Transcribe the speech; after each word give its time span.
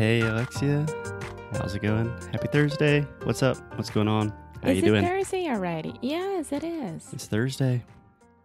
Hey, 0.00 0.22
Alexia. 0.22 0.86
How's 1.52 1.74
it 1.74 1.82
going? 1.82 2.08
Happy 2.32 2.48
Thursday. 2.48 3.02
What's 3.24 3.42
up? 3.42 3.58
What's 3.74 3.90
going 3.90 4.08
on? 4.08 4.32
How 4.62 4.70
is 4.70 4.78
you 4.78 4.82
it 4.82 4.86
doing? 4.86 5.04
Thursday 5.04 5.46
already? 5.46 5.92
Yes, 6.00 6.52
it 6.52 6.64
is. 6.64 7.12
It's 7.12 7.26
Thursday. 7.26 7.84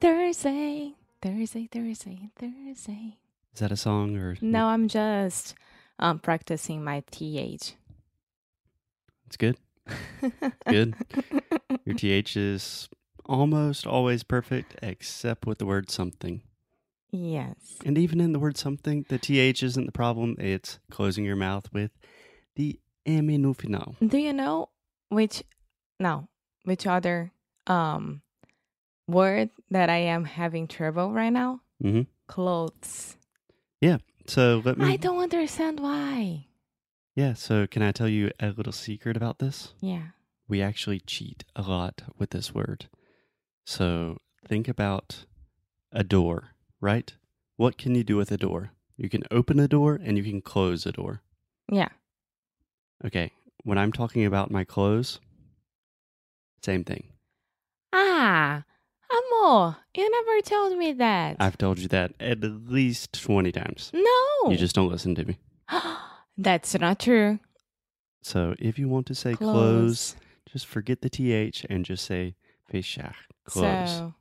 Thursday, 0.01 0.95
Thursday, 1.21 1.69
Thursday, 1.71 2.29
Thursday. 2.37 3.15
Is 3.53 3.61
that 3.61 3.71
a 3.71 3.77
song 3.77 4.17
or 4.17 4.35
No, 4.41 4.65
I'm 4.65 4.89
just 4.89 5.55
um 5.97 6.19
practicing 6.19 6.83
my 6.83 7.03
th. 7.09 7.77
It's 9.27 9.37
good. 9.37 9.55
Good. 10.67 10.93
Your 11.85 11.95
th 11.95 12.35
is 12.35 12.89
almost 13.27 13.87
always 13.87 14.23
perfect, 14.23 14.75
except 14.83 15.45
with 15.45 15.59
the 15.59 15.65
word 15.65 15.89
something. 15.89 16.41
Yes. 17.15 17.55
And 17.85 17.97
even 17.97 18.19
in 18.21 18.31
the 18.33 18.39
word 18.39 18.57
something, 18.57 19.05
the 19.09 19.17
th 19.17 19.63
isn't 19.63 19.85
the 19.85 19.91
problem. 19.91 20.35
It's 20.39 20.79
closing 20.91 21.25
your 21.25 21.35
mouth 21.35 21.71
with 21.73 21.91
the 22.55 22.79
m 23.05 23.27
no 23.41 23.53
final. 23.53 23.95
Do 24.05 24.17
you 24.17 24.33
know 24.33 24.69
which 25.09 25.43
no 25.99 26.27
which 26.63 26.87
other 26.87 27.31
um 27.67 28.21
word 29.07 29.49
that 29.69 29.89
I 29.89 29.97
am 29.97 30.25
having 30.25 30.67
trouble 30.67 31.11
right 31.11 31.33
now? 31.33 31.61
hmm 31.81 32.01
Clothes. 32.27 33.17
Yeah. 33.81 33.97
So 34.27 34.61
let 34.65 34.77
me. 34.77 34.85
I 34.85 34.97
don't 34.97 35.19
understand 35.19 35.79
why. 35.79 36.47
Yeah. 37.15 37.33
So 37.33 37.67
can 37.67 37.81
I 37.83 37.91
tell 37.91 38.09
you 38.09 38.31
a 38.39 38.49
little 38.49 38.73
secret 38.73 39.15
about 39.15 39.37
this? 39.39 39.73
Yeah. 39.79 40.07
We 40.47 40.61
actually 40.61 40.99
cheat 40.99 41.43
a 41.55 41.61
lot 41.61 42.03
with 42.17 42.31
this 42.31 42.53
word. 42.53 42.87
So 43.65 44.17
think 44.47 44.67
about 44.67 45.25
a 45.91 46.03
door, 46.03 46.49
right? 46.85 47.11
What 47.57 47.77
can 47.77 47.95
you 47.95 48.03
do 48.03 48.15
with 48.15 48.31
a 48.31 48.37
door? 48.37 48.71
You 48.95 49.09
can 49.09 49.23
open 49.31 49.59
a 49.59 49.67
door 49.67 49.99
and 50.01 50.17
you 50.17 50.23
can 50.23 50.41
close 50.41 50.85
a 50.85 50.91
door. 50.91 51.21
Yeah. 51.69 51.89
Okay, 53.03 53.31
when 53.63 53.77
I'm 53.77 53.91
talking 53.91 54.23
about 54.25 54.51
my 54.51 54.63
clothes, 54.63 55.19
same 56.63 56.83
thing. 56.83 57.07
Ah, 57.91 58.63
amor, 59.11 59.77
you 59.95 60.09
never 60.09 60.41
told 60.41 60.77
me 60.77 60.93
that. 60.93 61.37
I've 61.39 61.57
told 61.57 61.79
you 61.79 61.87
that 61.89 62.13
at 62.19 62.41
least 62.43 63.21
20 63.21 63.51
times. 63.51 63.91
no. 63.93 64.51
You 64.51 64.57
just 64.57 64.75
don't 64.75 64.89
listen 64.89 65.15
to 65.15 65.25
me. 65.25 65.37
That's 66.37 66.75
not 66.75 66.99
true. 66.99 67.39
So 68.21 68.55
if 68.59 68.77
you 68.77 68.87
want 68.87 69.07
to 69.07 69.15
say 69.15 69.33
clothes, 69.35 70.13
Clothes. 70.13 70.15
just 70.51 70.65
forget 70.67 71.01
the 71.01 71.09
th 71.09 71.65
and 71.69 71.83
just 71.85 72.05
say 72.05 72.35
fechar. 72.71 73.13
Clothes. 73.45 73.97
So 73.97 74.13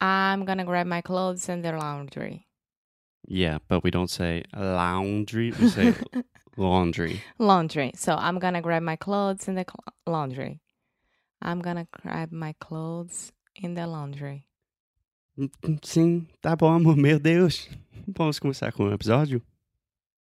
I'm 0.00 0.44
gonna 0.44 0.64
grab 0.64 0.86
my 0.86 1.00
clothes 1.02 1.48
in 1.48 1.62
the 1.62 1.72
laundry. 1.72 2.46
Yeah, 3.28 3.58
but 3.68 3.84
we 3.84 3.90
don't 3.90 4.10
say 4.10 4.44
laundry, 4.56 5.52
we 5.52 5.68
say 5.68 5.94
laundry. 6.56 7.20
laundry. 7.38 7.92
So 7.94 8.14
I'm 8.14 8.38
gonna 8.38 8.62
grab 8.62 8.82
my 8.82 8.96
clothes 8.96 9.46
in 9.48 9.54
the 9.54 9.64
laundry. 10.06 10.60
I'm 11.42 11.60
gonna 11.60 11.86
grab 11.90 12.32
my 12.32 12.54
clothes 12.60 13.32
in 13.56 13.74
the 13.74 13.86
laundry. 13.86 14.46
Sim, 15.84 16.26
tá 16.42 16.56
bom, 16.56 16.74
amor. 16.74 16.96
Meu 16.96 17.18
Deus. 17.18 17.68
Vamos 18.08 18.38
começar 18.38 18.72
com 18.72 18.84
o 18.88 18.92
episódio? 18.92 19.40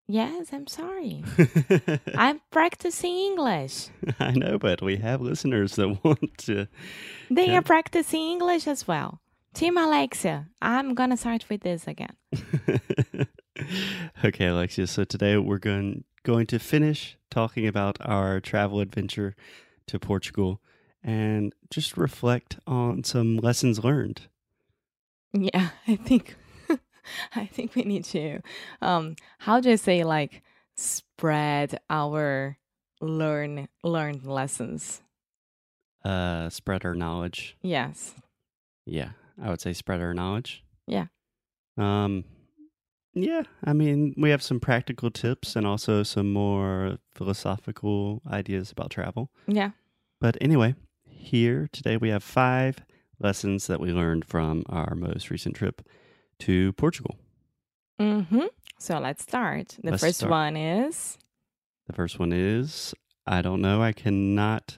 Yes, 0.07 0.51
I'm 0.51 0.67
sorry. 0.67 1.23
I'm 2.17 2.41
practicing 2.51 3.15
English. 3.31 3.89
I 4.19 4.31
know, 4.33 4.57
but 4.59 4.81
we 4.81 4.97
have 4.97 5.21
listeners 5.21 5.75
that 5.77 6.03
want 6.03 6.37
to. 6.45 6.67
They 7.29 7.47
Yeah. 7.47 7.59
are 7.59 7.61
practicing 7.61 8.31
English 8.33 8.67
as 8.67 8.85
well. 8.87 9.19
Team 9.53 9.77
Alexia, 9.77 10.47
I'm 10.61 10.93
gonna 10.93 11.17
start 11.17 11.49
with 11.49 11.61
this 11.61 11.85
again. 11.87 12.15
okay, 14.25 14.45
Alexia. 14.45 14.87
So 14.87 15.03
today 15.03 15.37
we're 15.37 15.57
going 15.57 16.05
going 16.23 16.45
to 16.47 16.59
finish 16.59 17.17
talking 17.29 17.67
about 17.67 17.97
our 18.01 18.39
travel 18.39 18.79
adventure 18.79 19.35
to 19.87 19.99
Portugal 19.99 20.61
and 21.03 21.53
just 21.69 21.97
reflect 21.97 22.59
on 22.65 23.03
some 23.03 23.37
lessons 23.37 23.83
learned. 23.83 24.21
Yeah, 25.33 25.69
I 25.87 25.95
think 25.97 26.37
I 27.35 27.45
think 27.45 27.75
we 27.75 27.83
need 27.83 28.05
to 28.05 28.39
um 28.81 29.15
how 29.39 29.59
do 29.59 29.71
I 29.71 29.75
say 29.75 30.03
like 30.03 30.43
spread 30.75 31.77
our 31.89 32.57
learn 33.01 33.67
learned 33.83 34.25
lessons. 34.25 35.01
Uh, 36.03 36.49
spread 36.49 36.83
our 36.83 36.95
knowledge. 36.95 37.57
Yes. 37.61 38.15
Yeah, 38.85 39.09
I 39.41 39.49
would 39.49 39.61
say 39.61 39.73
spread 39.73 40.01
our 40.01 40.13
knowledge. 40.13 40.63
Yeah. 40.87 41.05
Um, 41.77 42.23
yeah. 43.13 43.43
I 43.63 43.73
mean, 43.73 44.13
we 44.17 44.29
have 44.29 44.41
some 44.41 44.59
practical 44.59 45.11
tips 45.11 45.55
and 45.55 45.65
also 45.67 46.03
some 46.03 46.31
more 46.33 46.97
philosophical 47.13 48.21
ideas 48.29 48.71
about 48.71 48.89
travel. 48.91 49.31
Yeah. 49.47 49.71
But 50.19 50.37
anyway, 50.41 50.75
here 51.03 51.69
today 51.71 51.97
we 51.97 52.09
have 52.09 52.23
five 52.23 52.79
lessons 53.19 53.67
that 53.67 53.79
we 53.79 53.91
learned 53.91 54.25
from 54.25 54.63
our 54.69 54.95
most 54.95 55.29
recent 55.29 55.55
trip 55.55 55.81
to 56.39 56.73
Portugal. 56.73 57.17
Mhm. 57.99 58.49
So 58.79 58.97
let's 58.99 59.21
start. 59.23 59.77
The 59.83 59.91
Let's 59.91 60.03
first 60.03 60.17
start. 60.17 60.31
one 60.31 60.57
is 60.57 61.17
The 61.87 61.93
first 61.93 62.17
one 62.19 62.33
is 62.33 62.93
I 63.27 63.41
don't 63.43 63.61
know. 63.61 63.81
I 63.83 63.91
cannot 63.93 64.77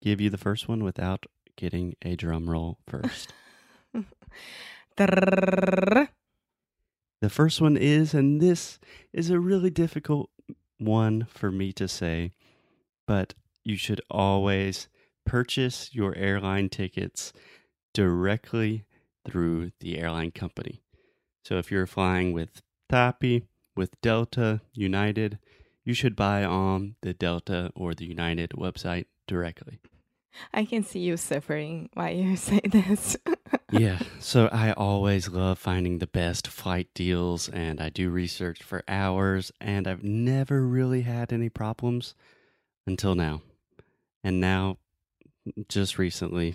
give 0.00 0.20
you 0.20 0.30
the 0.30 0.38
first 0.38 0.68
one 0.68 0.82
without 0.84 1.26
getting 1.56 1.94
a 2.02 2.16
drum 2.16 2.48
roll 2.48 2.78
first. 2.86 3.32
The 4.96 6.08
first 7.28 7.60
one 7.60 7.76
is, 7.76 8.14
and 8.14 8.40
this 8.40 8.78
is 9.12 9.30
a 9.30 9.40
really 9.40 9.70
difficult 9.70 10.30
one 10.78 11.26
for 11.30 11.50
me 11.50 11.72
to 11.72 11.88
say, 11.88 12.32
but 13.06 13.34
you 13.64 13.76
should 13.76 14.00
always 14.10 14.88
purchase 15.24 15.94
your 15.94 16.14
airline 16.16 16.68
tickets 16.68 17.32
directly 17.94 18.84
through 19.26 19.72
the 19.80 19.98
airline 19.98 20.30
company. 20.32 20.82
So 21.44 21.56
if 21.56 21.70
you're 21.70 21.86
flying 21.86 22.32
with 22.32 22.62
TAPI, 22.90 23.46
with 23.76 24.00
Delta, 24.02 24.60
United, 24.72 25.38
you 25.84 25.94
should 25.94 26.16
buy 26.16 26.44
on 26.44 26.96
the 27.02 27.14
Delta 27.14 27.72
or 27.74 27.94
the 27.94 28.06
United 28.06 28.50
website 28.50 29.06
directly. 29.26 29.80
I 30.52 30.64
can 30.64 30.82
see 30.82 31.00
you 31.00 31.16
suffering 31.16 31.88
while 31.94 32.12
you 32.12 32.36
say 32.36 32.60
this. 32.64 33.16
Yeah, 33.78 33.98
so 34.18 34.48
I 34.52 34.72
always 34.72 35.28
love 35.28 35.58
finding 35.58 35.98
the 35.98 36.06
best 36.06 36.46
flight 36.48 36.88
deals 36.94 37.48
and 37.48 37.80
I 37.80 37.88
do 37.88 38.10
research 38.10 38.62
for 38.62 38.82
hours 38.88 39.52
and 39.60 39.86
I've 39.86 40.02
never 40.02 40.66
really 40.66 41.02
had 41.02 41.32
any 41.32 41.48
problems 41.48 42.14
until 42.86 43.14
now. 43.14 43.42
And 44.22 44.40
now 44.40 44.78
just 45.68 45.98
recently 45.98 46.54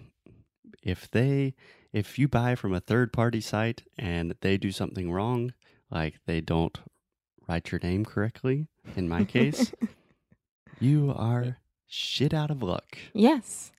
if 0.82 1.10
they 1.12 1.54
if 1.92 2.20
you 2.20 2.28
buy 2.28 2.56
from 2.56 2.74
a 2.74 2.80
third 2.80 3.12
party 3.12 3.42
site 3.42 3.84
and 3.98 4.36
they 4.42 4.58
do 4.58 4.72
something 4.72 5.12
wrong, 5.12 5.54
like 5.90 6.20
they 6.26 6.42
don't 6.42 6.78
write 7.48 7.72
your 7.72 7.80
name 7.82 8.06
correctly, 8.06 8.68
in 8.96 9.10
my 9.10 9.26
case, 9.26 9.72
you 10.80 11.12
are 11.16 11.58
shit 11.88 12.34
out 12.34 12.52
of 12.52 12.62
luck. 12.62 12.98
yes. 13.14 13.72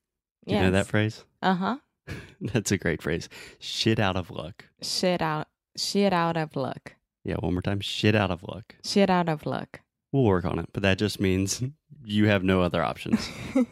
Do 0.47 0.55
you 0.55 0.61
know 0.61 0.71
that 0.73 0.87
phrase? 0.87 1.25
Uh 1.43 1.55
huh. 1.55 1.77
That's 2.41 2.73
a 2.73 2.79
great 2.79 3.03
phrase. 3.03 3.29
Shit 3.59 3.99
out 3.99 4.17
of 4.17 4.31
luck. 4.31 4.65
Shit 4.83 5.23
out. 5.23 5.49
Shit 5.77 6.13
out 6.13 6.37
of 6.37 6.57
luck. 6.57 6.95
Yeah, 7.25 7.37
one 7.37 7.53
more 7.55 7.63
time. 7.63 7.81
Shit 7.81 8.15
out 8.15 8.31
of 8.31 8.43
luck. 8.43 8.77
Shit 8.85 9.11
out 9.11 9.29
of 9.29 9.47
luck. 9.47 9.81
We'll 10.13 10.25
work 10.25 10.45
on 10.45 10.59
it, 10.59 10.69
but 10.73 10.83
that 10.83 10.99
just 10.99 11.21
means 11.21 11.63
you 12.05 12.27
have 12.27 12.43
no 12.43 12.63
other 12.63 12.83
options. 12.83 13.29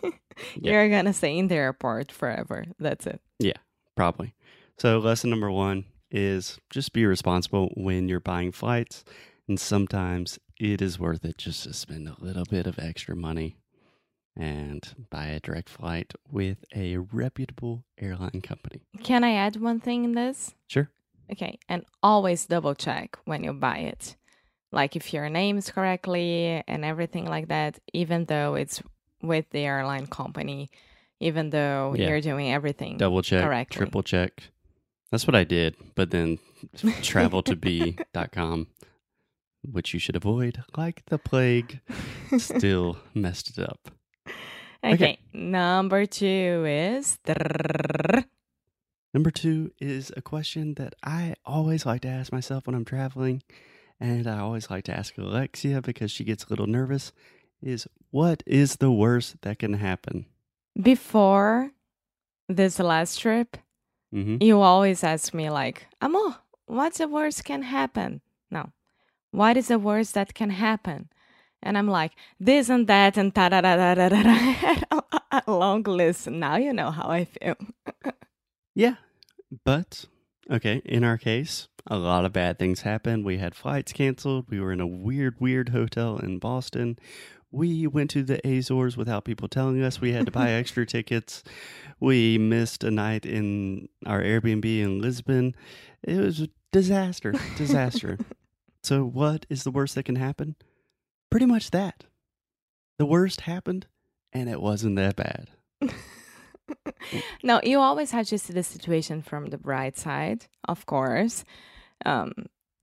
Yeah. 0.54 0.72
You're 0.72 0.88
gonna 0.88 1.12
stay 1.12 1.36
in 1.36 1.48
the 1.48 1.56
airport 1.56 2.12
forever. 2.12 2.64
That's 2.78 3.08
it. 3.08 3.20
Yeah, 3.40 3.56
probably. 3.96 4.34
So, 4.78 5.00
lesson 5.00 5.30
number 5.30 5.50
one 5.50 5.84
is 6.12 6.60
just 6.70 6.92
be 6.92 7.04
responsible 7.04 7.72
when 7.76 8.08
you're 8.08 8.20
buying 8.20 8.52
flights. 8.52 9.04
And 9.48 9.58
sometimes 9.58 10.38
it 10.60 10.80
is 10.80 10.98
worth 10.98 11.24
it 11.24 11.38
just 11.38 11.64
to 11.64 11.72
spend 11.72 12.06
a 12.08 12.16
little 12.20 12.44
bit 12.44 12.66
of 12.66 12.78
extra 12.78 13.16
money 13.16 13.56
and 14.38 14.94
buy 15.10 15.26
a 15.26 15.40
direct 15.40 15.68
flight 15.68 16.14
with 16.30 16.64
a 16.74 16.96
reputable 16.96 17.84
airline 17.98 18.40
company. 18.42 18.80
Can 19.02 19.24
I 19.24 19.32
add 19.32 19.56
one 19.56 19.80
thing 19.80 20.04
in 20.04 20.12
this? 20.12 20.54
Sure. 20.68 20.88
Okay, 21.30 21.58
and 21.68 21.84
always 22.02 22.46
double 22.46 22.74
check 22.74 23.18
when 23.26 23.44
you 23.44 23.52
buy 23.52 23.78
it. 23.78 24.16
like 24.70 24.94
if 24.96 25.12
your 25.14 25.28
name 25.30 25.56
is 25.58 25.70
correctly 25.70 26.62
and 26.68 26.84
everything 26.84 27.24
like 27.26 27.48
that, 27.48 27.78
even 27.94 28.26
though 28.26 28.54
it's 28.54 28.82
with 29.22 29.48
the 29.50 29.60
airline 29.60 30.06
company, 30.06 30.68
even 31.20 31.48
though 31.50 31.94
Yeah. 31.96 32.08
you're 32.08 32.20
doing 32.20 32.52
everything. 32.52 32.98
Double 32.98 33.22
check, 33.22 33.42
Correctly. 33.44 33.76
triple 33.78 34.02
check. 34.02 34.42
That's 35.10 35.26
what 35.26 35.34
I 35.34 35.44
did. 35.44 35.74
But 35.94 36.10
then 36.10 36.38
travel 37.02 37.42
to 37.44 37.56
be.com, 37.56 38.66
which 39.62 39.94
you 39.94 40.00
should 40.00 40.16
avoid 40.16 40.62
like 40.76 41.02
the 41.06 41.18
plague, 41.18 41.80
still 42.38 42.98
messed 43.14 43.58
it 43.58 43.64
up. 43.68 43.90
okay. 44.84 44.94
okay. 44.94 45.18
number 45.32 46.06
two 46.06 46.64
is 46.66 47.18
Number 49.14 49.30
two 49.30 49.72
is 49.80 50.12
a 50.16 50.22
question 50.22 50.74
that 50.74 50.94
I 51.02 51.34
always 51.44 51.86
like 51.86 52.02
to 52.02 52.08
ask 52.08 52.30
myself 52.32 52.66
when 52.66 52.76
I'm 52.76 52.84
traveling, 52.84 53.42
and 53.98 54.26
I 54.26 54.38
always 54.38 54.70
like 54.70 54.84
to 54.84 54.96
ask 54.96 55.16
Alexia 55.16 55.80
because 55.80 56.10
she 56.10 56.24
gets 56.24 56.44
a 56.44 56.50
little 56.50 56.66
nervous. 56.66 57.12
Is 57.62 57.88
what 58.10 58.42
is 58.46 58.76
the 58.76 58.92
worst 58.92 59.42
that 59.42 59.58
can 59.58 59.74
happen? 59.74 60.26
before 60.80 61.70
this 62.48 62.78
last 62.78 63.18
trip, 63.20 63.56
hmm 64.12 64.36
you 64.40 64.60
always 64.60 65.04
ask 65.04 65.34
me 65.34 65.50
like, 65.50 65.86
Amo, 66.00 66.36
what's 66.66 66.98
the 66.98 67.08
worst 67.08 67.44
can 67.44 67.62
happen? 67.62 68.20
No. 68.50 68.70
What 69.32 69.56
is 69.56 69.68
the 69.68 69.78
worst 69.78 70.14
that 70.14 70.32
can 70.34 70.50
happen? 70.50 71.10
And 71.62 71.76
I'm 71.76 71.88
like, 71.88 72.12
this 72.38 72.68
and 72.68 72.86
that 72.86 73.16
and 73.16 73.34
ta 73.34 73.48
da 73.48 73.60
da 73.60 73.76
da 73.76 74.08
da 74.08 74.22
da. 74.22 75.00
A- 75.30 75.50
long 75.50 75.82
list. 75.82 76.26
Now 76.28 76.56
you 76.56 76.72
know 76.72 76.90
how 76.90 77.08
I 77.08 77.24
feel. 77.24 77.56
Yeah, 78.74 78.94
but 79.64 80.04
okay. 80.48 80.80
In 80.84 81.02
our 81.02 81.18
case, 81.18 81.66
a 81.88 81.96
lot 81.96 82.24
of 82.24 82.32
bad 82.32 82.60
things 82.60 82.82
happened. 82.82 83.24
We 83.24 83.38
had 83.38 83.56
flights 83.56 83.92
canceled. 83.92 84.46
We 84.48 84.60
were 84.60 84.70
in 84.72 84.80
a 84.80 84.86
weird, 84.86 85.34
weird 85.40 85.70
hotel 85.70 86.16
in 86.18 86.38
Boston. 86.38 86.96
We 87.50 87.88
went 87.88 88.10
to 88.10 88.22
the 88.22 88.40
Azores 88.46 88.96
without 88.96 89.24
people 89.24 89.48
telling 89.48 89.82
us. 89.82 90.00
We 90.00 90.12
had 90.12 90.26
to 90.26 90.32
buy 90.32 90.50
extra 90.52 90.86
tickets. 90.86 91.42
We 91.98 92.38
missed 92.38 92.84
a 92.84 92.90
night 92.92 93.26
in 93.26 93.88
our 94.06 94.22
Airbnb 94.22 94.64
in 94.64 95.00
Lisbon. 95.00 95.56
It 96.04 96.18
was 96.20 96.40
a 96.42 96.48
disaster, 96.70 97.34
disaster. 97.56 98.16
so, 98.84 99.04
what 99.04 99.44
is 99.50 99.64
the 99.64 99.72
worst 99.72 99.96
that 99.96 100.04
can 100.04 100.14
happen? 100.16 100.54
Pretty 101.30 101.46
much 101.46 101.70
that. 101.70 102.04
The 102.98 103.06
worst 103.06 103.42
happened, 103.42 103.86
and 104.32 104.48
it 104.48 104.60
wasn't 104.60 104.96
that 104.96 105.16
bad. 105.16 105.48
no, 107.42 107.60
you 107.62 107.78
always 107.78 108.10
have 108.10 108.26
to 108.28 108.38
see 108.38 108.52
the 108.52 108.62
situation 108.62 109.22
from 109.22 109.46
the 109.46 109.58
bright 109.58 109.96
side, 109.96 110.46
of 110.66 110.86
course. 110.86 111.44
Um, 112.04 112.32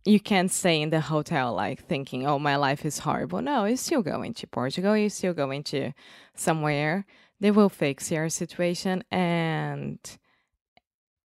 you 0.05 0.19
can't 0.19 0.51
stay 0.51 0.81
in 0.81 0.91
the 0.91 1.01
hotel 1.01 1.53
like 1.53 1.85
thinking, 1.85 2.25
"Oh, 2.25 2.39
my 2.39 2.55
life 2.55 2.85
is 2.85 2.99
horrible." 2.99 3.41
No, 3.41 3.65
you're 3.65 3.77
still 3.77 4.03
going 4.03 4.33
to 4.35 4.47
Portugal. 4.47 4.95
You're 4.95 5.09
still 5.09 5.33
going 5.33 5.63
to 5.63 5.91
somewhere. 6.35 7.05
They 7.39 7.51
will 7.51 7.69
fix 7.69 8.11
your 8.11 8.29
situation, 8.29 9.03
and 9.11 9.99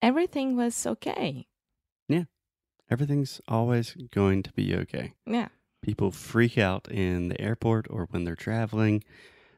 everything 0.01 0.55
was 0.55 0.85
okay. 0.85 1.47
Yeah. 2.07 2.25
Everything's 2.89 3.41
always 3.49 3.97
going 4.13 4.43
to 4.43 4.53
be 4.53 4.73
okay. 4.73 5.13
Yeah, 5.25 5.49
people 5.81 6.11
freak 6.11 6.57
out 6.57 6.91
in 6.91 7.29
the 7.29 7.39
airport 7.39 7.87
or 7.89 8.07
when 8.11 8.23
they're 8.23 8.35
traveling 8.35 9.03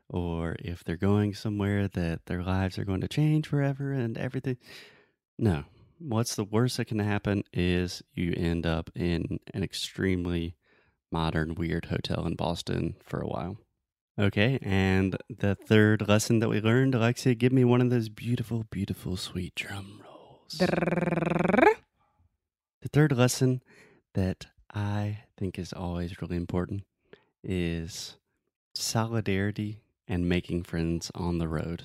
or 0.10 0.56
if 0.60 0.84
they're 0.84 0.98
going 0.98 1.34
somewhere 1.34 1.88
that 1.88 2.26
their 2.26 2.44
lives 2.44 2.78
are 2.78 2.86
going 2.86 3.02
to 3.02 3.08
change 3.08 3.48
forever 3.48 3.92
and 3.92 4.18
everything. 4.18 4.58
No. 5.38 5.66
What's 6.00 6.36
the 6.36 6.46
worst 6.46 6.78
that 6.78 6.86
can 6.86 7.00
happen 7.00 7.44
is 7.52 8.02
you 8.14 8.34
end 8.36 8.66
up 8.66 8.90
in 8.96 9.40
an 9.54 9.64
extremely 9.64 10.56
modern, 11.12 11.56
weird 11.56 11.86
hotel 11.86 12.26
in 12.26 12.36
Boston 12.36 12.96
for 13.04 13.20
a 13.20 13.28
while. 13.28 13.58
Okay, 14.18 14.60
and 14.62 15.16
the 15.30 15.56
third 15.56 16.08
lesson 16.08 16.40
that 16.40 16.50
we 16.50 16.60
learned, 16.60 16.96
Alexia, 16.96 17.36
give 17.36 17.54
me 17.54 17.64
one 17.64 17.82
of 17.82 17.90
those 17.90 18.10
beautiful, 18.10 18.66
beautiful, 18.70 19.16
sweet 19.16 19.56
drum 19.56 20.02
rolls. 20.04 20.58
The 20.58 21.76
third 22.92 23.16
lesson 23.16 23.62
that 24.14 24.48
I 24.74 25.24
think 25.40 25.58
is 25.58 25.72
always 25.72 26.22
really 26.22 26.36
important 26.36 26.84
is 27.44 28.18
solidarity 28.74 29.82
and 30.08 30.28
making 30.28 30.64
friends 30.64 31.12
on 31.16 31.38
the 31.38 31.48
road. 31.48 31.84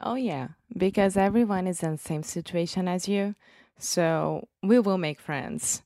Oh, 0.00 0.16
yeah, 0.16 0.48
because 0.76 1.16
everyone 1.16 1.66
is 1.66 1.82
in 1.82 1.92
the 1.92 1.98
same 1.98 2.22
situation 2.22 2.88
as 2.88 3.08
you. 3.08 3.34
So 3.78 4.48
we 4.62 4.78
will 4.80 4.98
make 4.98 5.20
friends 5.20 5.82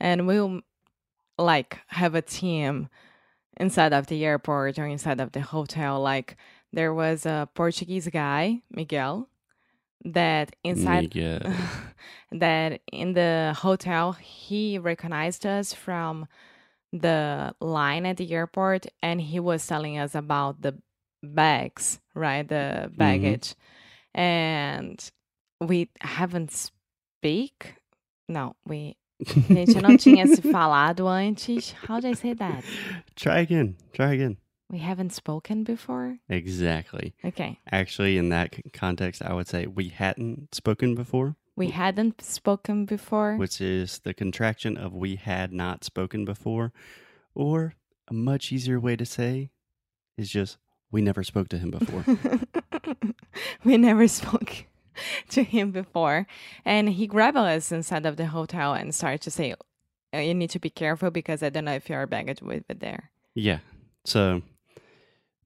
and 0.00 0.26
we'll 0.26 0.62
like 1.38 1.78
have 1.88 2.14
a 2.14 2.22
team 2.22 2.88
inside 3.58 3.92
of 3.92 4.08
the 4.08 4.24
airport 4.24 4.78
or 4.78 4.86
inside 4.86 5.20
of 5.20 5.32
the 5.32 5.40
hotel. 5.40 6.00
Like 6.00 6.36
there 6.72 6.92
was 6.92 7.24
a 7.24 7.48
Portuguese 7.54 8.08
guy, 8.08 8.62
Miguel, 8.70 9.28
that 10.04 10.56
inside 10.64 11.14
that 12.32 12.80
in 12.92 13.12
the 13.12 13.54
hotel 13.56 14.12
he 14.12 14.78
recognized 14.78 15.46
us 15.46 15.72
from 15.72 16.26
the 16.94 17.54
line 17.60 18.06
at 18.06 18.16
the 18.16 18.32
airport 18.32 18.86
and 19.02 19.20
he 19.20 19.40
was 19.40 19.66
telling 19.66 19.98
us 19.98 20.14
about 20.14 20.62
the 20.62 20.78
bags 21.22 22.00
right? 22.14 22.46
The 22.46 22.54
mm-hmm. 22.54 22.96
baggage. 22.96 23.54
And 24.14 25.10
we 25.60 25.90
haven't 26.00 26.52
speak. 26.52 27.74
No 28.28 28.56
we 28.66 28.96
gente 29.24 29.80
não 29.80 29.96
tinha 29.96 30.26
se 30.26 30.42
falado 30.42 31.06
antes. 31.08 31.72
How 31.72 32.00
do 32.00 32.08
i 32.08 32.14
say 32.14 32.32
that? 32.34 32.64
Try 33.16 33.40
again. 33.40 33.76
Try 33.92 34.12
again. 34.14 34.36
we 34.70 34.78
haven't 34.78 35.12
spoken 35.12 35.62
before? 35.62 36.18
Exactly. 36.28 37.14
okay. 37.24 37.60
Actually, 37.70 38.18
in 38.18 38.30
that 38.30 38.54
context, 38.72 39.22
I 39.22 39.32
would 39.32 39.46
say 39.46 39.66
we 39.66 39.88
hadn't 39.88 40.54
spoken 40.54 40.94
before, 40.94 41.36
we 41.56 41.68
hadn't 41.70 42.20
spoken 42.20 42.84
before 42.84 43.36
which 43.36 43.60
is 43.60 44.00
the 44.00 44.14
contraction 44.14 44.76
of 44.76 44.92
we 44.92 45.16
had 45.16 45.52
not 45.52 45.84
spoken 45.84 46.24
before. 46.24 46.72
Or 47.34 47.74
a 48.08 48.14
much 48.14 48.52
easier 48.52 48.78
way 48.78 48.96
to 48.96 49.04
say 49.06 49.50
is 50.16 50.30
just 50.30 50.58
we 50.90 51.02
never 51.02 51.24
spoke 51.24 51.48
to 51.48 51.58
him 51.58 51.70
before. 51.70 52.04
we 53.64 53.76
never 53.76 54.06
spoke 54.06 54.66
to 55.30 55.42
him 55.42 55.72
before. 55.72 56.26
And 56.64 56.88
he 56.90 57.06
grabbed 57.06 57.36
us 57.36 57.72
inside 57.72 58.06
of 58.06 58.16
the 58.16 58.26
hotel 58.26 58.74
and 58.74 58.94
started 58.94 59.22
to 59.22 59.30
say, 59.30 59.54
"Uh, 60.14 60.18
You 60.18 60.34
need 60.34 60.50
to 60.50 60.60
be 60.60 60.70
careful 60.70 61.10
because 61.10 61.42
I 61.42 61.50
don't 61.50 61.64
know 61.64 61.74
if 61.74 61.88
your 61.88 62.06
baggage 62.06 62.40
will 62.42 62.60
be 62.68 62.74
there. 62.74 63.10
Yeah. 63.34 63.58
So 64.04 64.42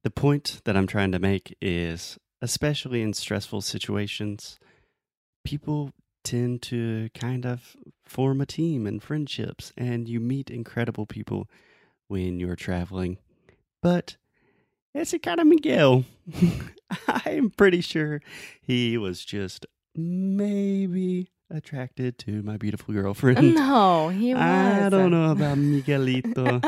the 0.02 0.10
point 0.10 0.60
that 0.64 0.76
I'm 0.76 0.86
trying 0.86 1.12
to 1.12 1.18
make 1.18 1.56
is 1.62 2.18
especially 2.42 3.02
in 3.02 3.14
stressful 3.14 3.62
situations, 3.62 4.58
people 5.44 5.92
tend 6.24 6.60
to 6.62 7.08
kind 7.14 7.46
of 7.46 7.76
form 8.04 8.40
a 8.40 8.46
team 8.46 8.86
and 8.86 9.02
friendships 9.02 9.72
and 9.76 10.08
you 10.08 10.20
meet 10.20 10.50
incredible 10.50 11.06
people 11.06 11.48
when 12.08 12.38
you're 12.40 12.56
traveling. 12.56 13.18
But 13.82 14.16
it's 14.94 15.12
a 15.12 15.18
kind 15.18 15.40
of 15.40 15.46
Miguel. 15.46 16.04
I'm 17.08 17.50
pretty 17.50 17.80
sure 17.80 18.20
he 18.60 18.98
was 18.98 19.24
just 19.24 19.64
maybe 19.94 21.28
attracted 21.50 22.18
to 22.18 22.42
my 22.42 22.56
beautiful 22.56 22.92
girlfriend. 22.94 23.54
No, 23.54 24.08
he 24.10 24.34
was. 24.34 24.42
I 24.42 24.88
don't 24.88 25.10
know 25.10 25.30
about 25.32 25.56
Miguelito. 25.58 26.62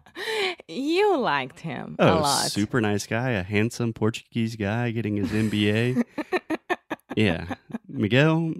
you 0.68 1.16
liked 1.18 1.60
him 1.60 1.96
a 1.98 2.10
Oh, 2.10 2.20
lot. 2.20 2.50
super 2.50 2.80
nice 2.80 3.06
guy, 3.06 3.30
a 3.30 3.42
handsome 3.42 3.92
Portuguese 3.92 4.56
guy 4.56 4.90
getting 4.90 5.16
his 5.16 5.30
MBA. 5.30 6.02
yeah. 7.16 7.54
Miguel, 7.94 8.52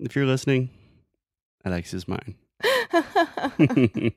if 0.00 0.14
you're 0.14 0.26
listening, 0.26 0.68
Alex 1.64 1.94
is 1.94 2.06
mine. 2.06 2.34
okay. 3.60 4.12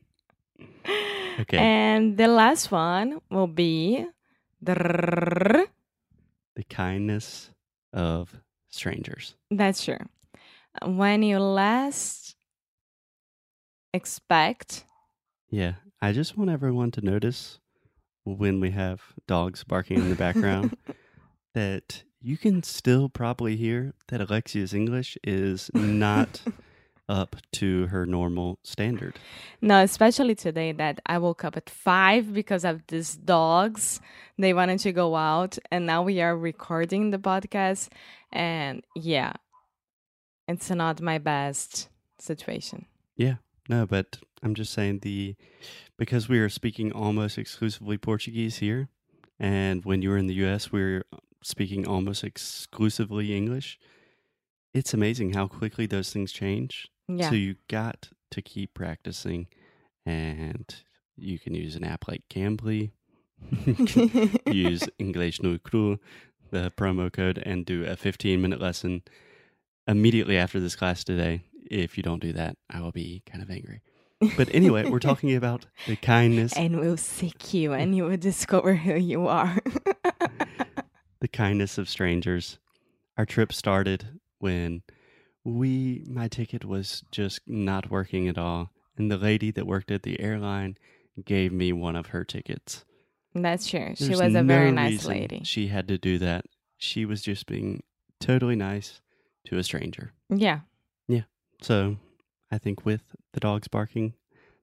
And 1.57 2.17
the 2.17 2.27
last 2.27 2.71
one 2.71 3.21
will 3.29 3.47
be 3.47 4.05
the 4.61 5.67
kindness 6.69 7.51
of 7.93 8.35
strangers. 8.69 9.35
That's 9.49 9.85
true. 9.85 9.97
When 10.85 11.23
you 11.23 11.39
last 11.39 12.35
expect, 13.93 14.85
Yeah. 15.49 15.73
I 16.03 16.13
just 16.13 16.35
want 16.35 16.49
everyone 16.49 16.89
to 16.91 17.01
notice 17.01 17.59
when 18.23 18.59
we 18.59 18.71
have 18.71 19.01
dogs 19.27 19.63
barking 19.63 19.97
in 19.97 20.09
the 20.09 20.15
background 20.15 20.75
that 21.53 22.03
you 22.21 22.37
can 22.37 22.63
still 22.63 23.09
probably 23.09 23.55
hear 23.55 23.93
that 24.07 24.21
Alexia's 24.21 24.73
English 24.73 25.17
is 25.23 25.71
not 25.73 26.41
up 27.09 27.35
to 27.51 27.87
her 27.87 28.05
normal 28.05 28.59
standard. 28.63 29.15
no, 29.61 29.81
especially 29.81 30.35
today 30.35 30.71
that 30.71 30.99
I 31.05 31.17
woke 31.17 31.43
up 31.43 31.57
at 31.57 31.69
five 31.69 32.33
because 32.33 32.63
of 32.63 32.85
these 32.87 33.15
dogs. 33.15 33.99
They 34.37 34.53
wanted 34.53 34.79
to 34.79 34.91
go 34.91 35.15
out, 35.15 35.57
and 35.71 35.85
now 35.85 36.03
we 36.03 36.21
are 36.21 36.37
recording 36.37 37.11
the 37.11 37.19
podcast. 37.19 37.89
And 38.31 38.83
yeah, 38.95 39.33
it's 40.47 40.69
not 40.69 41.01
my 41.01 41.17
best 41.17 41.89
situation. 42.19 42.85
Yeah, 43.17 43.35
no, 43.67 43.85
but 43.85 44.19
I'm 44.41 44.55
just 44.55 44.73
saying 44.73 44.99
the 44.99 45.35
because 45.97 46.29
we 46.29 46.39
are 46.39 46.49
speaking 46.49 46.91
almost 46.91 47.37
exclusively 47.37 47.97
Portuguese 47.97 48.57
here, 48.57 48.89
and 49.39 49.83
when 49.83 50.01
you 50.01 50.09
were 50.09 50.17
in 50.17 50.27
the 50.27 50.35
U.S., 50.35 50.71
we 50.71 50.81
were 50.81 51.05
speaking 51.43 51.87
almost 51.87 52.23
exclusively 52.23 53.35
English. 53.35 53.79
It's 54.73 54.93
amazing 54.93 55.33
how 55.33 55.47
quickly 55.47 55.85
those 55.85 56.11
things 56.13 56.31
change. 56.31 56.87
Yeah. 57.07 57.29
So 57.29 57.35
you 57.35 57.55
got 57.67 58.09
to 58.31 58.41
keep 58.41 58.73
practicing, 58.73 59.47
and 60.05 60.73
you 61.17 61.39
can 61.39 61.53
use 61.53 61.75
an 61.75 61.83
app 61.83 62.07
like 62.07 62.23
Cambly. 62.29 62.91
use 64.45 64.87
English 64.99 65.41
no 65.41 65.57
cru, 65.57 65.99
the 66.51 66.71
promo 66.77 67.11
code, 67.11 67.41
and 67.45 67.65
do 67.65 67.85
a 67.85 67.95
15 67.95 68.41
minute 68.41 68.61
lesson 68.61 69.01
immediately 69.87 70.37
after 70.37 70.59
this 70.59 70.75
class 70.75 71.03
today. 71.03 71.43
If 71.69 71.97
you 71.97 72.03
don't 72.03 72.21
do 72.21 72.33
that, 72.33 72.57
I 72.69 72.81
will 72.81 72.91
be 72.91 73.23
kind 73.25 73.41
of 73.43 73.49
angry. 73.49 73.81
But 74.37 74.53
anyway, 74.53 74.89
we're 74.89 74.99
talking 75.11 75.35
about 75.35 75.65
the 75.87 75.95
kindness, 75.95 76.53
and 76.55 76.79
we'll 76.79 76.97
seek 76.97 77.53
you 77.53 77.71
mm. 77.71 77.81
and 77.81 77.95
you 77.95 78.03
will 78.03 78.17
discover 78.17 78.75
who 78.75 78.95
you 78.95 79.27
are. 79.27 79.57
Kindness 81.33 81.77
of 81.77 81.89
strangers. 81.89 82.59
Our 83.17 83.25
trip 83.25 83.53
started 83.53 84.19
when 84.39 84.83
we 85.43 86.03
my 86.07 86.27
ticket 86.27 86.65
was 86.65 87.03
just 87.11 87.41
not 87.47 87.89
working 87.89 88.27
at 88.27 88.37
all, 88.37 88.71
and 88.97 89.11
the 89.11 89.17
lady 89.17 89.51
that 89.51 89.67
worked 89.67 89.91
at 89.91 90.03
the 90.03 90.19
airline 90.19 90.77
gave 91.23 91.51
me 91.51 91.73
one 91.73 91.95
of 91.95 92.07
her 92.07 92.23
tickets. 92.23 92.85
That's 93.33 93.67
true. 93.67 93.93
she 93.95 94.05
There's 94.05 94.19
was 94.21 94.35
a 94.35 94.41
no 94.41 94.43
very 94.43 94.71
nice 94.71 94.91
reason 94.91 95.11
lady. 95.11 95.41
She 95.43 95.67
had 95.67 95.87
to 95.87 95.97
do 95.97 96.17
that. 96.19 96.45
She 96.77 97.05
was 97.05 97.21
just 97.21 97.45
being 97.45 97.83
totally 98.19 98.55
nice 98.55 99.01
to 99.45 99.57
a 99.57 99.63
stranger. 99.63 100.13
Yeah. 100.29 100.61
Yeah. 101.07 101.23
So 101.61 101.97
I 102.51 102.57
think 102.57 102.85
with 102.85 103.01
the 103.33 103.39
dogs 103.39 103.67
barking, 103.67 104.13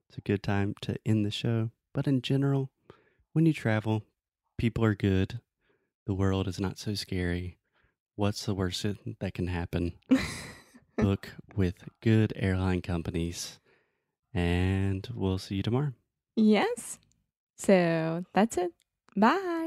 it's 0.07 0.17
a 0.17 0.21
good 0.21 0.43
time 0.43 0.75
to 0.81 0.95
end 1.05 1.25
the 1.25 1.31
show. 1.31 1.71
But 1.93 2.07
in 2.07 2.21
general, 2.21 2.69
when 3.33 3.45
you 3.45 3.53
travel, 3.53 4.03
people 4.57 4.83
are 4.85 4.95
good. 4.95 5.39
The 6.09 6.15
world 6.15 6.47
is 6.47 6.59
not 6.59 6.79
so 6.79 6.95
scary. 6.95 7.59
What's 8.15 8.43
the 8.43 8.55
worst 8.55 8.83
that 9.19 9.33
can 9.35 9.45
happen? 9.45 9.93
Book 10.97 11.29
with 11.55 11.83
good 12.01 12.33
airline 12.35 12.81
companies. 12.81 13.59
And 14.33 15.07
we'll 15.13 15.37
see 15.37 15.57
you 15.57 15.61
tomorrow. 15.61 15.93
yes. 16.35 16.97
So 17.57 18.25
that's 18.33 18.57
it. 18.57 18.71
Bye. 19.15 19.58